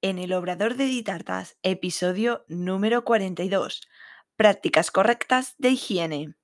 [0.00, 3.88] en el Obrador de Ditartas, episodio número 42.
[4.36, 6.34] Prácticas correctas de higiene.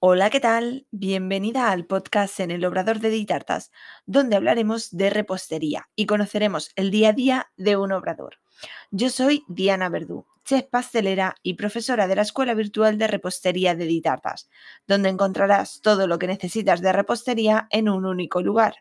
[0.00, 0.86] Hola, ¿qué tal?
[0.90, 3.70] Bienvenida al podcast en el Obrador de Ditartas,
[4.06, 8.38] donde hablaremos de repostería y conoceremos el día a día de un obrador.
[8.90, 13.84] Yo soy Diana Verdú, chef pastelera y profesora de la Escuela Virtual de Repostería de
[13.84, 14.48] Ditartas,
[14.86, 18.76] donde encontrarás todo lo que necesitas de repostería en un único lugar.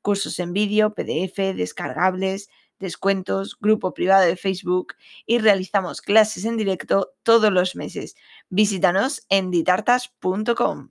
[0.00, 2.48] Cursos en vídeo, PDF, descargables,
[2.78, 4.94] descuentos, grupo privado de Facebook
[5.26, 8.16] y realizamos clases en directo todos los meses.
[8.48, 10.88] Visítanos en ditartas.com.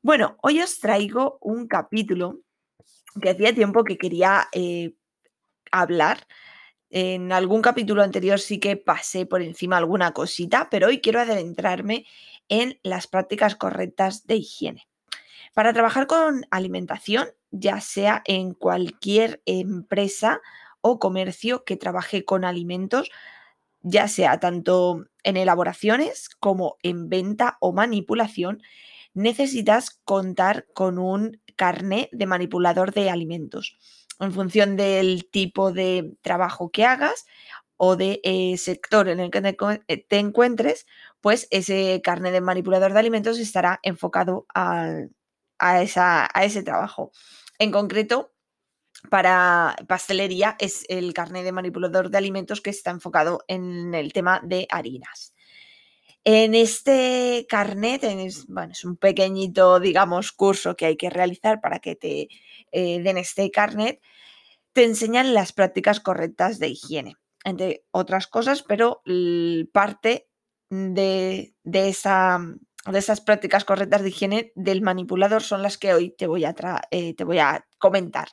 [0.00, 2.40] Bueno, hoy os traigo un capítulo
[3.20, 4.94] que hacía tiempo que quería eh,
[5.70, 6.26] hablar
[6.92, 12.04] en algún capítulo anterior sí que pasé por encima alguna cosita, pero hoy quiero adentrarme
[12.50, 14.86] en las prácticas correctas de higiene.
[15.54, 20.42] Para trabajar con alimentación, ya sea en cualquier empresa
[20.82, 23.10] o comercio que trabaje con alimentos,
[23.80, 28.62] ya sea tanto en elaboraciones como en venta o manipulación,
[29.14, 33.78] necesitas contar con un carné de manipulador de alimentos
[34.22, 37.26] en función del tipo de trabajo que hagas
[37.76, 39.56] o de eh, sector en el que
[39.88, 40.86] eh, te, encuentres,
[41.20, 45.08] pues ese carnet de manipulador de alimentos estará enfocado a,
[45.80, 47.10] esa, a ese trabajo.
[47.58, 48.32] En concreto,
[49.10, 54.40] para pastelería es el carnet de manipulador de alimentos que está enfocado en el tema
[54.44, 55.34] de harinas.
[56.24, 61.80] En este carnet, es, bueno, es un pequeñito, digamos, curso que hay que realizar para
[61.80, 62.28] que te
[62.70, 64.00] eh, den este carnet,
[64.72, 69.02] te enseñan las prácticas correctas de higiene, entre otras cosas, pero
[69.72, 70.28] parte
[70.70, 72.38] de, esa,
[72.90, 76.54] de esas prácticas correctas de higiene del manipulador son las que hoy te voy a,
[76.90, 78.28] eh, te voy a comentar.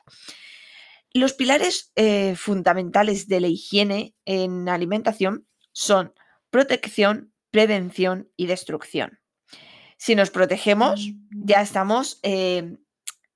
[1.12, 6.14] Los pilares eh, fundamentales de la higiene en alimentación son
[6.50, 9.20] protección, prevención y destrucción.
[9.96, 12.76] Si nos protegemos, ya estamos eh,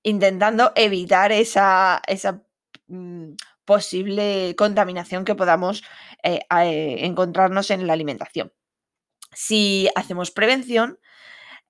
[0.02, 2.42] intentando evitar esa, esa
[2.86, 3.32] mm,
[3.64, 5.82] posible contaminación que podamos
[6.22, 8.52] eh, eh, encontrarnos en la alimentación.
[9.32, 10.98] Si hacemos prevención,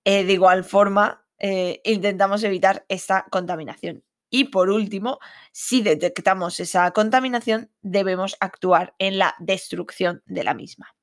[0.05, 1.27] de igual forma,
[1.83, 4.05] intentamos evitar esta contaminación.
[4.29, 5.19] Y por último,
[5.51, 10.95] si detectamos esa contaminación, debemos actuar en la destrucción de la misma.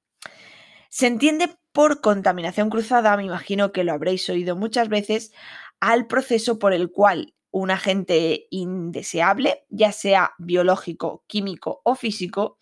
[0.94, 5.32] Se entiende por contaminación cruzada, me imagino que lo habréis oído muchas veces,
[5.80, 12.58] al proceso por el cual un agente indeseable, ya sea biológico, químico o físico,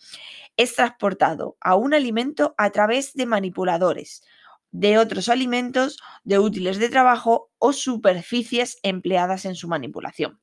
[0.58, 4.22] es transportado a un alimento a través de manipuladores
[4.70, 10.40] de otros alimentos, de útiles de trabajo o superficies empleadas en su manipulación.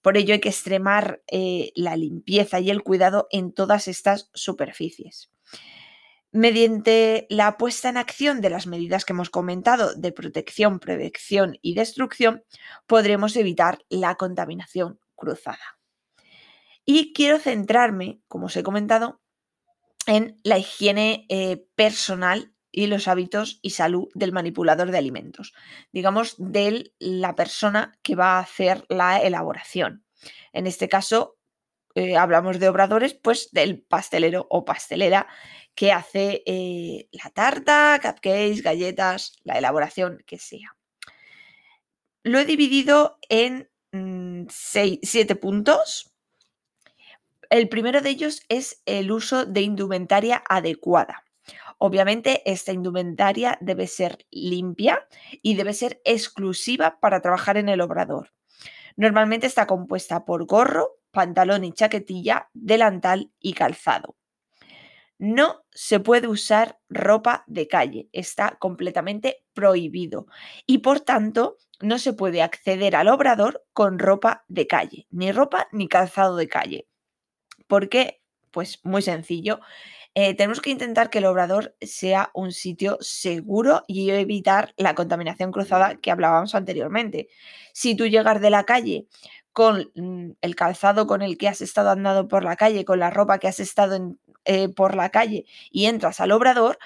[0.00, 5.30] Por ello hay que extremar eh, la limpieza y el cuidado en todas estas superficies.
[6.36, 11.72] Mediante la puesta en acción de las medidas que hemos comentado de protección, prevención y
[11.72, 12.44] destrucción,
[12.86, 15.78] podremos evitar la contaminación cruzada.
[16.84, 19.22] Y quiero centrarme, como os he comentado,
[20.06, 25.54] en la higiene eh, personal y los hábitos y salud del manipulador de alimentos,
[25.90, 30.04] digamos, de la persona que va a hacer la elaboración.
[30.52, 31.38] En este caso,
[31.94, 35.28] eh, hablamos de obradores, pues del pastelero o pastelera
[35.76, 40.74] que hace eh, la tarta, cupcakes, galletas, la elaboración que sea.
[42.24, 46.12] Lo he dividido en mm, siete puntos.
[47.50, 51.22] El primero de ellos es el uso de indumentaria adecuada.
[51.78, 55.06] Obviamente esta indumentaria debe ser limpia
[55.42, 58.32] y debe ser exclusiva para trabajar en el obrador.
[58.96, 64.16] Normalmente está compuesta por gorro, pantalón y chaquetilla, delantal y calzado.
[65.18, 70.26] No se puede usar ropa de calle, está completamente prohibido
[70.66, 75.68] y por tanto no se puede acceder al obrador con ropa de calle, ni ropa
[75.72, 76.88] ni calzado de calle.
[77.66, 78.22] ¿Por qué?
[78.50, 79.60] Pues muy sencillo.
[80.14, 85.52] Eh, tenemos que intentar que el obrador sea un sitio seguro y evitar la contaminación
[85.52, 87.28] cruzada que hablábamos anteriormente.
[87.74, 89.08] Si tú llegas de la calle
[89.52, 93.10] con mm, el calzado con el que has estado andando por la calle, con la
[93.10, 96.78] ropa que has estado eh, por la calle y entras al obrador,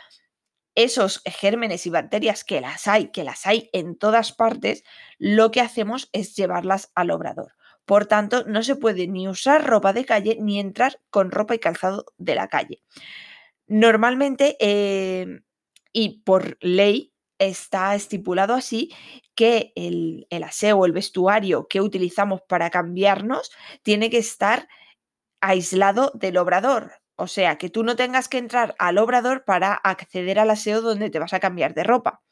[0.75, 4.85] esos gérmenes y bacterias que las hay, que las hay en todas partes,
[5.19, 7.55] lo que hacemos es llevarlas al obrador.
[7.85, 11.59] Por tanto, no se puede ni usar ropa de calle ni entrar con ropa y
[11.59, 12.83] calzado de la calle.
[13.67, 15.41] Normalmente, eh,
[15.93, 18.95] y por ley, está estipulado así
[19.35, 23.51] que el, el aseo el vestuario que utilizamos para cambiarnos
[23.83, 24.69] tiene que estar
[25.41, 27.00] aislado del obrador.
[27.21, 31.11] O sea, que tú no tengas que entrar al obrador para acceder al aseo donde
[31.11, 32.23] te vas a cambiar de ropa.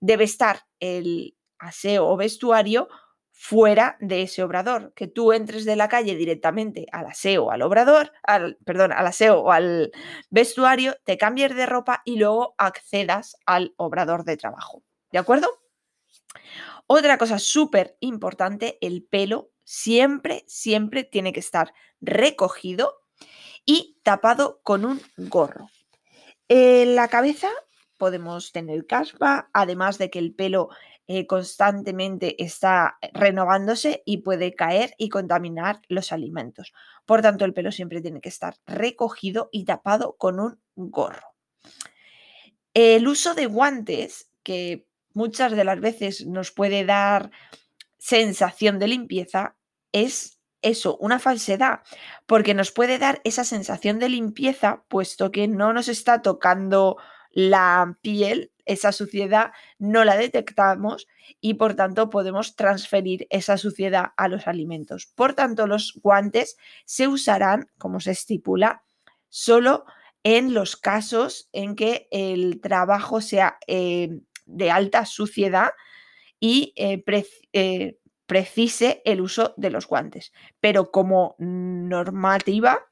[0.00, 2.88] Debe estar el aseo o vestuario
[3.30, 8.12] fuera de ese obrador, que tú entres de la calle directamente al aseo, al obrador,
[8.22, 9.92] al, perdón, al aseo o al
[10.28, 14.82] vestuario, te cambies de ropa y luego accedas al obrador de trabajo.
[15.10, 15.48] ¿De acuerdo?
[16.86, 23.03] Otra cosa súper importante, el pelo siempre, siempre tiene que estar recogido
[23.64, 25.68] y tapado con un gorro.
[26.48, 27.48] En la cabeza
[27.98, 30.68] podemos tener caspa, además de que el pelo
[31.06, 36.72] eh, constantemente está renovándose y puede caer y contaminar los alimentos.
[37.04, 41.34] Por tanto, el pelo siempre tiene que estar recogido y tapado con un gorro.
[42.72, 47.30] El uso de guantes, que muchas de las veces nos puede dar
[47.98, 49.56] sensación de limpieza,
[49.92, 50.33] es
[50.64, 51.82] eso, una falsedad,
[52.26, 56.96] porque nos puede dar esa sensación de limpieza, puesto que no nos está tocando
[57.30, 61.06] la piel esa suciedad no la detectamos
[61.40, 65.06] y por tanto podemos transferir esa suciedad a los alimentos.
[65.14, 68.84] Por tanto, los guantes se usarán, como se estipula,
[69.28, 69.84] solo
[70.22, 75.70] en los casos en que el trabajo sea eh, de alta suciedad
[76.40, 77.02] y eh,
[77.52, 80.32] eh, precise el uso de los guantes.
[80.60, 82.86] Pero como normativa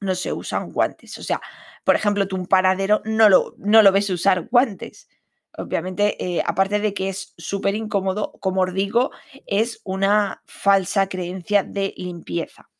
[0.00, 1.18] no se usan guantes.
[1.18, 1.40] O sea,
[1.84, 5.08] por ejemplo, tú un paradero no lo, no lo ves usar guantes.
[5.56, 9.12] Obviamente, eh, aparte de que es súper incómodo, como os digo,
[9.46, 12.70] es una falsa creencia de limpieza.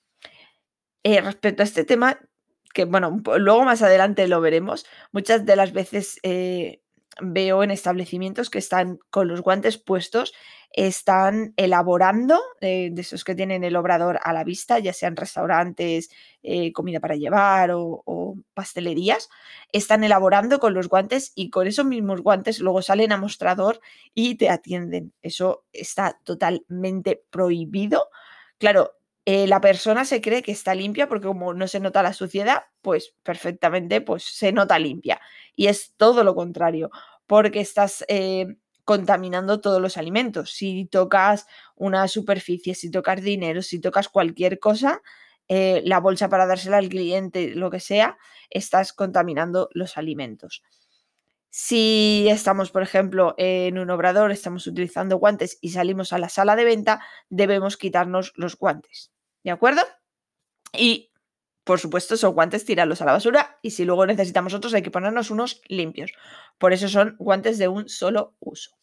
[1.04, 2.18] Eh, respecto a este tema,
[2.72, 6.82] que bueno, luego más adelante lo veremos, muchas de las veces eh,
[7.20, 10.32] veo en establecimientos que están con los guantes puestos
[10.74, 16.10] están elaborando, eh, de esos que tienen el obrador a la vista, ya sean restaurantes,
[16.42, 19.28] eh, comida para llevar o, o, pastelerías,
[19.72, 23.80] están elaborando con los guantes y con esos mismos guantes luego salen a mostrador
[24.14, 25.12] y te atienden.
[25.22, 28.08] Eso está totalmente prohibido.
[28.58, 32.12] Claro, eh, la persona se cree que está limpia porque como no se nota la
[32.12, 35.20] suciedad, pues perfectamente pues se nota limpia.
[35.56, 36.90] Y es todo lo contrario,
[37.26, 38.04] porque estás
[38.84, 40.52] contaminando todos los alimentos.
[40.52, 45.02] Si tocas una superficie, si tocas dinero, si tocas cualquier cosa,
[45.48, 48.18] eh, la bolsa para dársela al cliente, lo que sea,
[48.50, 50.62] estás contaminando los alimentos.
[51.50, 56.56] Si estamos, por ejemplo, en un obrador, estamos utilizando guantes y salimos a la sala
[56.56, 57.00] de venta,
[57.30, 59.13] debemos quitarnos los guantes.
[59.44, 59.82] ¿De acuerdo?
[60.72, 61.12] Y,
[61.62, 64.90] por supuesto, esos guantes tirarlos a la basura y si luego necesitamos otros hay que
[64.90, 66.10] ponernos unos limpios.
[66.58, 68.76] Por eso son guantes de un solo uso.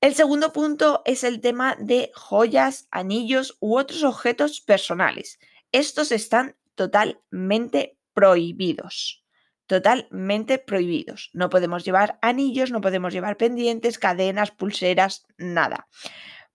[0.00, 5.38] El segundo punto es el tema de joyas, anillos u otros objetos personales.
[5.72, 9.24] Estos están totalmente prohibidos.
[9.66, 11.30] Totalmente prohibidos.
[11.32, 15.88] No podemos llevar anillos, no podemos llevar pendientes, cadenas, pulseras, nada.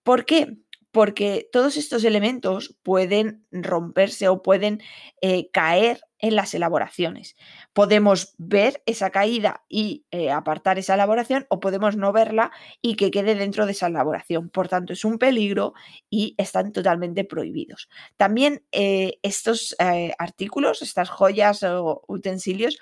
[0.02, 0.56] ¿Por qué?
[0.92, 4.80] Porque todos estos elementos pueden romperse o pueden
[5.22, 7.34] eh, caer en las elaboraciones.
[7.72, 13.10] Podemos ver esa caída y eh, apartar esa elaboración o podemos no verla y que
[13.10, 14.50] quede dentro de esa elaboración.
[14.50, 15.72] Por tanto, es un peligro
[16.10, 17.88] y están totalmente prohibidos.
[18.16, 19.74] También eh, estos
[20.18, 22.78] artículos, estas joyas o utensilios,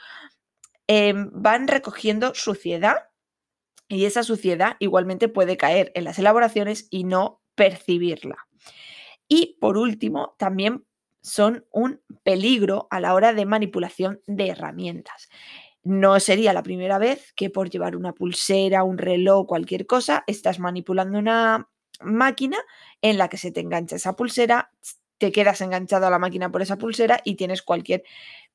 [0.86, 2.96] em, van recogiendo suciedad
[3.88, 8.46] y esa suciedad igualmente puede caer en las elaboraciones y no percibirla.
[9.28, 10.86] Y por último, también
[11.20, 15.28] son un peligro a la hora de manipulación de herramientas.
[15.82, 20.58] No sería la primera vez que por llevar una pulsera, un reloj, cualquier cosa, estás
[20.58, 21.68] manipulando una
[22.00, 22.56] máquina
[23.02, 24.72] en la que se te engancha esa pulsera,
[25.18, 28.04] te quedas enganchado a la máquina por esa pulsera y tienes cualquier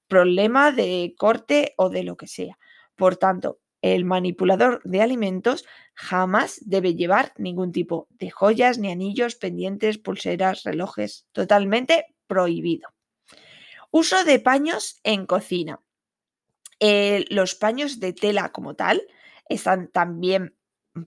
[0.08, 2.58] problema de corte o de lo que sea.
[2.96, 5.64] Por tanto, el manipulador de alimentos
[5.96, 12.90] jamás debe llevar ningún tipo de joyas, ni anillos, pendientes, pulseras, relojes, totalmente prohibido.
[13.92, 15.82] Uso de paños en cocina.
[16.82, 19.02] Eh, los paños de tela como tal
[19.48, 20.56] están también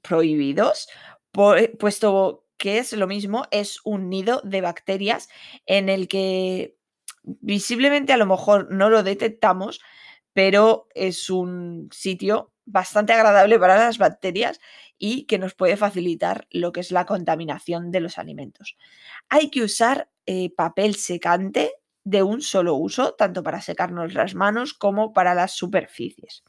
[0.03, 0.89] prohibidos,
[1.33, 5.29] puesto que es lo mismo, es un nido de bacterias
[5.67, 6.77] en el que
[7.23, 9.81] visiblemente a lo mejor no lo detectamos,
[10.33, 14.61] pero es un sitio bastante agradable para las bacterias
[14.99, 18.77] y que nos puede facilitar lo que es la contaminación de los alimentos.
[19.29, 21.73] Hay que usar eh, papel secante
[22.05, 26.45] de un solo uso, tanto para secarnos las manos como para las superficies.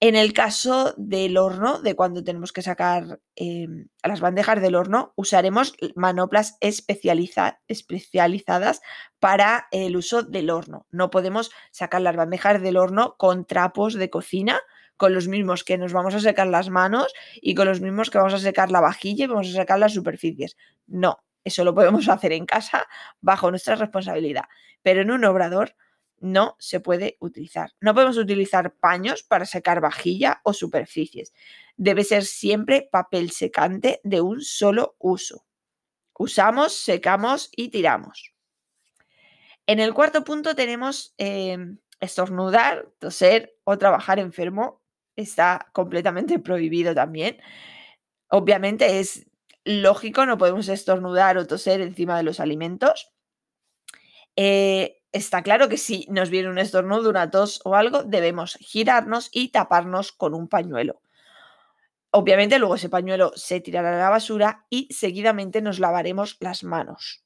[0.00, 5.12] En el caso del horno, de cuando tenemos que sacar em, las bandejas del horno,
[5.14, 8.80] usaremos manoplas especializadas
[9.20, 10.86] para el uso del horno.
[10.90, 14.60] No podemos sacar las bandejas del horno con trapos de cocina,
[14.96, 18.18] con los mismos que nos vamos a secar las manos y con los mismos que
[18.18, 20.56] vamos a secar la vajilla y vamos a secar las superficies.
[20.86, 22.86] No, eso lo podemos hacer en casa
[23.20, 24.44] bajo nuestra responsabilidad.
[24.82, 25.74] Pero en un obrador
[26.22, 27.72] no se puede utilizar.
[27.80, 31.32] No podemos utilizar paños para secar vajilla o superficies.
[31.76, 35.44] Debe ser siempre papel secante de un solo uso.
[36.16, 38.32] Usamos, secamos y tiramos.
[39.66, 44.81] En el cuarto punto tenemos em, estornudar, toser o trabajar enfermo.
[45.16, 47.38] Está completamente prohibido también.
[48.28, 49.26] Obviamente es
[49.64, 53.12] lógico, no podemos estornudar o toser encima de los alimentos.
[54.36, 59.28] Eh, está claro que si nos viene un estornudo, una tos o algo, debemos girarnos
[59.32, 61.02] y taparnos con un pañuelo.
[62.10, 67.24] Obviamente luego ese pañuelo se tirará a la basura y seguidamente nos lavaremos las manos.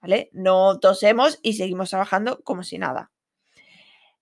[0.00, 0.30] ¿Vale?
[0.32, 3.10] No tosemos y seguimos trabajando como si nada.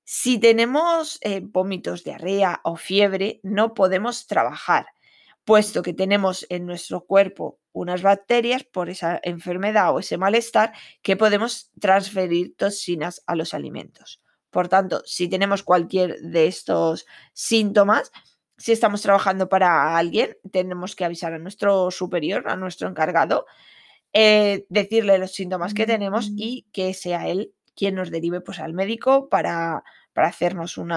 [0.04, 4.86] Si tenemos eh, vómitos, diarrea o fiebre, no podemos trabajar
[5.44, 11.16] puesto que tenemos en nuestro cuerpo unas bacterias por esa enfermedad o ese malestar que
[11.16, 14.20] podemos transferir toxinas a los alimentos.
[14.50, 18.12] Por tanto, si tenemos cualquier de estos síntomas,
[18.56, 23.46] si estamos trabajando para alguien, tenemos que avisar a nuestro superior, a nuestro encargado,
[24.12, 28.72] eh, decirle los síntomas que tenemos y que sea él quien nos derive pues, al
[28.72, 30.90] médico para, para hacernos un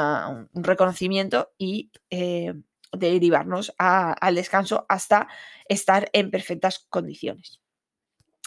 [0.54, 2.54] reconocimiento y eh,
[2.92, 5.28] derivarnos al descanso hasta
[5.68, 7.62] estar en perfectas condiciones.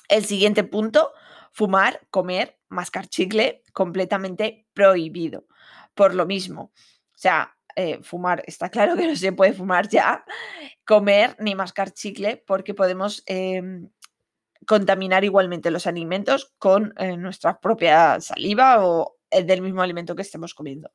[0.08, 1.12] El siguiente punto,
[1.52, 5.46] fumar, comer, mascar chicle, completamente prohibido.
[5.94, 6.72] Por lo mismo,
[7.14, 10.24] o sea, eh, fumar, está claro que no se puede fumar ya,
[10.84, 13.88] comer ni mascar chicle porque podemos em,
[14.66, 20.22] contaminar igualmente los alimentos con eh, nuestra propia saliva o eh, del mismo alimento que
[20.22, 20.90] estemos comiendo.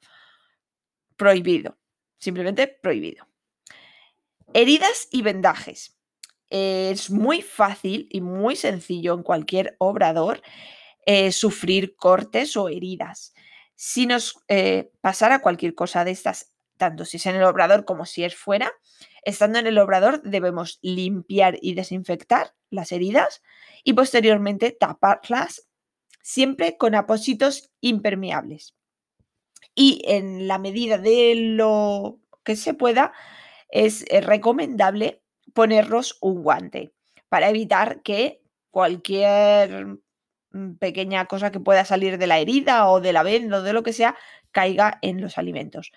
[1.16, 1.78] Prohibido,
[2.18, 3.28] simplemente prohibido.
[4.54, 5.98] Heridas y vendajes.
[6.50, 10.42] Es muy fácil y muy sencillo en cualquier obrador
[11.06, 13.34] eh, sufrir cortes o heridas.
[13.74, 14.38] Si nos
[15.02, 18.72] pasara cualquier cosa de estas, tanto si es en el obrador como si es fuera,
[19.24, 23.42] estando en el obrador debemos limpiar y desinfectar las heridas
[23.84, 25.68] y posteriormente taparlas
[26.22, 28.76] siempre con apósitos impermeables.
[29.76, 33.14] Y en la medida de lo que se pueda,
[33.70, 35.22] es eh, recomendable
[35.54, 36.94] ponernos un guante
[37.30, 40.00] para evitar que cualquier
[40.52, 43.74] mm, pequeña cosa que pueda salir de la herida o de la venda o de
[43.74, 44.16] lo que sea
[44.52, 45.92] caiga en los alimentos.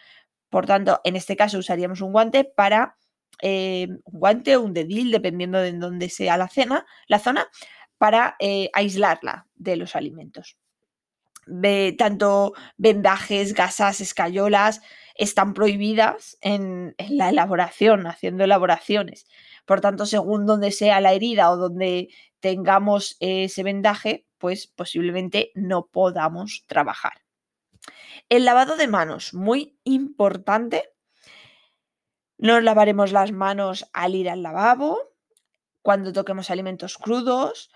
[0.50, 2.96] Por tanto, en este caso usaríamos un guante para
[3.42, 6.50] eh, un guante o un dedil, dependiendo de dónde sea la,
[7.06, 7.48] la zona,
[7.98, 10.56] para eh, aislarla de los alimentos.
[11.98, 14.80] tanto vendajes, gasas, escayolas,
[15.14, 19.26] están prohibidas en, la elaboración, haciendo elaboraciones.
[19.66, 22.08] Por tanto, según donde sea la herida o donde
[22.40, 27.27] tengamos ese vendaje, pues posiblemente no podamos trabajar.
[28.28, 30.90] El lavado de manos, muy importante.
[32.36, 34.98] Nos lavaremos las manos al ir al lavabo,
[35.82, 37.70] cuando toquemos alimentos crudos,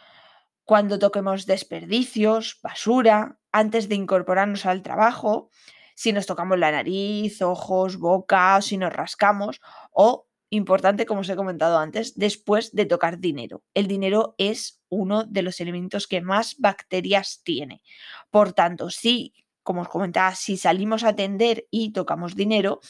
[0.65, 5.51] cuando toquemos desperdicios, basura, antes de incorporarnos al trabajo,
[5.95, 9.61] si nos tocamos la nariz, ojos, boca, si nos rascamos
[9.93, 13.63] o, importante como os he comentado antes, después de tocar dinero.
[13.73, 17.83] El dinero es uno de los elementos que más bacterias tiene.
[18.31, 22.81] Por tanto, si, como os comentaba, si salimos a atender y tocamos dinero,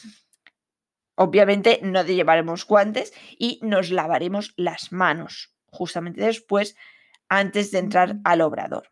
[1.15, 6.75] obviamente no llevaremos guantes y nos lavaremos las manos justamente después,
[7.27, 8.89] antes de entrar al obrador.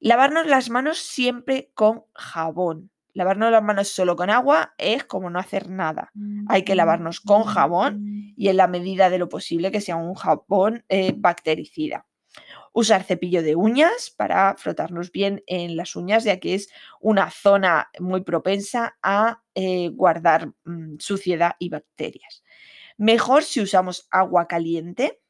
[0.00, 2.90] Lavarnos las manos siempre con jabón.
[3.14, 6.10] Lavarnos las manos solo con agua es como no hacer nada.
[6.48, 10.14] Hay que lavarnos con jabón y en la medida de lo posible que sea un
[10.14, 12.06] jabón eh, bactericida.
[12.76, 16.68] Usar cepillo de uñas para frotarnos bien en las uñas, ya que es
[17.00, 22.42] una zona muy propensa a eh, guardar mm, suciedad y bacterias.
[22.96, 25.20] Mejor si usamos agua caliente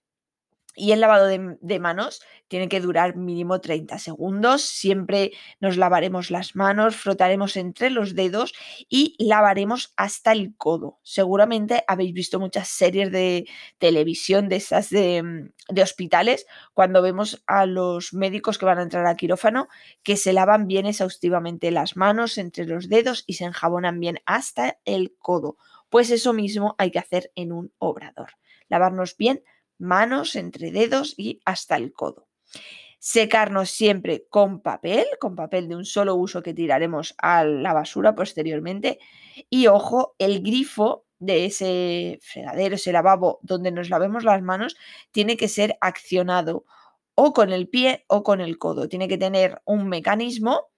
[0.77, 4.63] y el lavado de, manos tiene que durar mínimo 30 segundos.
[4.63, 8.55] Siempre nos lavaremos las manos, frotaremos entre los dedos
[8.89, 10.99] y lavaremos hasta el codo.
[11.03, 13.47] Seguramente habéis visto muchas series de
[13.79, 18.83] televisión de esas de, mm, de hospitales cuando vemos a los médicos que van a
[18.83, 19.69] entrar al quirófano
[20.03, 24.79] que se lavan bien exhaustivamente las manos entre los dedos y se enjabonan bien hasta
[24.85, 25.57] el codo
[25.89, 28.33] Pues eso mismo hay que hacer en un obrador.
[28.69, 29.43] Lavarnos bien
[29.79, 32.29] manos, entre dedos y hasta el codo.
[32.99, 38.15] Secarnos siempre con papel, con papel de un solo uso que tiraremos a la basura
[38.15, 38.99] posteriormente.
[39.51, 44.77] Y ojo, el grifo de ese fregadero, ese lavabo donde nos lavemos las manos,
[45.11, 46.65] tiene que ser accionado
[47.15, 48.89] o con el pie o con el codo.
[48.89, 50.69] Tiene que tener un mecanismo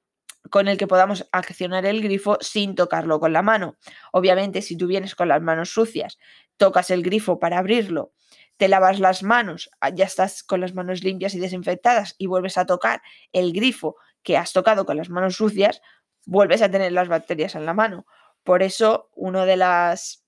[0.51, 3.77] con el que podamos accionar el grifo sin tocarlo con la mano.
[4.13, 6.19] Obviamente, si tú vienes con las manos sucias,
[6.57, 8.13] tocas el grifo para abrirlo,
[8.57, 12.59] te lavas las manos, ah, ya estás con las manos limpias y desinfectadas y vuelves
[12.59, 15.81] a tocar el grifo que has tocado con las manos sucias,
[16.25, 18.07] vuelves a tener las bacterias en la mano.
[18.43, 20.25] Por eso, una de las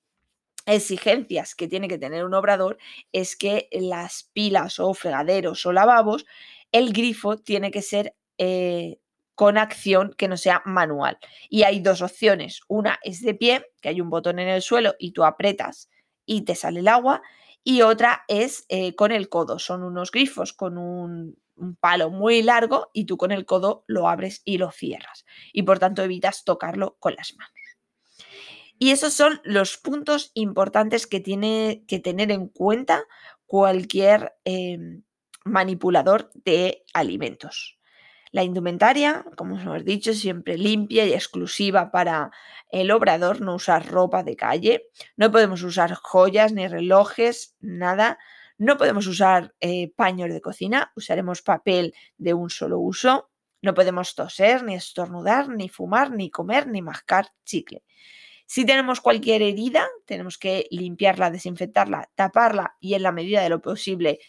[0.66, 2.78] exigencias que tiene que tener un obrador
[3.12, 6.26] es que las pilas o fregaderos o lavabos,
[6.72, 8.98] el grifo tiene que ser eh,
[9.34, 11.18] con acción que no sea manual.
[11.48, 12.60] Y hay dos opciones.
[12.68, 15.88] Una es de pie, que hay un botón en el suelo y tú apretas
[16.26, 17.22] y te sale el agua.
[17.68, 19.58] Y otra es eh, con el codo.
[19.58, 21.36] Son unos grifos con un,
[21.80, 25.26] palo muy largo y tú con el codo lo abres y lo cierras.
[25.52, 27.52] Y por tanto evitas tocarlo con las manos.
[28.78, 33.04] Y esos son los puntos importantes que tiene que tener en cuenta
[33.44, 35.02] cualquier em,
[35.44, 37.77] manipulador de alimentos.
[38.30, 42.30] La indumentaria, como hemos dicho, siempre limpia y exclusiva para
[42.70, 48.18] el obrador, no usar ropa de calle, no podemos usar joyas ni relojes, nada,
[48.58, 53.30] no podemos usar eh, paños de cocina, usaremos papel de un solo uso,
[53.62, 57.82] no podemos toser, ni estornudar, ni fumar, ni comer, ni mascar chicle.
[58.46, 63.60] Si tenemos cualquier herida, tenemos que limpiarla, desinfectarla, taparla y en la medida de lo
[63.60, 64.20] posible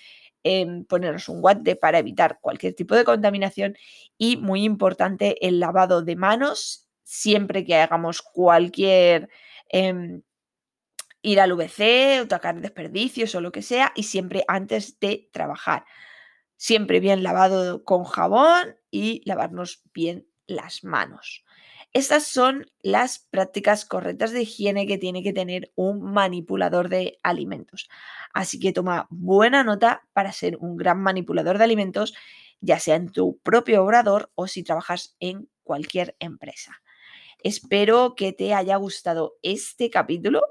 [0.44, 3.76] em, ponernos un guante para evitar cualquier tipo de contaminación.
[4.18, 9.30] Y muy importante, el lavado de manos siempre que hagamos cualquier...
[9.70, 10.22] Em,
[11.22, 15.86] ir al VC o tocar desperdicios o lo que sea y siempre antes de trabajar.
[16.58, 21.44] Siempre bien lavado con jabón y lavarnos bien las manos.
[21.92, 27.90] Estas son las prácticas correctas de higiene que tiene que tener un manipulador de alimentos.
[28.34, 32.14] Así que toma buena nota para ser un gran manipulador de alimentos,
[32.62, 36.82] ya sea en tu propio obrador o si trabajas en cualquier empresa.
[37.42, 40.42] Espero que te haya gustado este capítulo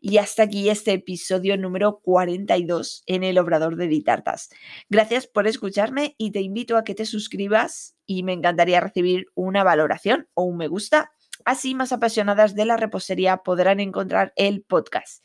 [0.00, 4.48] y hasta aquí este episodio número 42 en el Obrador de Ditartas.
[4.88, 9.62] Gracias por escucharme y te invito a que te suscribas y me encantaría recibir una
[9.62, 11.12] valoración o un me gusta.
[11.44, 15.24] Así más apasionadas de la repostería podrán encontrar el podcast.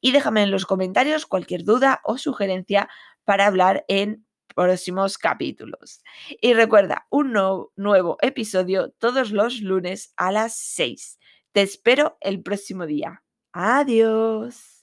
[0.00, 2.90] Y déjame en los comentarios cualquier duda o sugerencia
[3.24, 6.02] para hablar en próximos capítulos.
[6.40, 7.32] Y recuerda, un
[7.76, 11.18] nuevo episodio todos los lunes a las 6.
[11.52, 13.22] Te espero el próximo día.
[13.52, 14.73] Adiós.